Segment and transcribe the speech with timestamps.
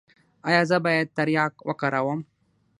[0.47, 2.19] ایا زه باید تریاک وکاروم؟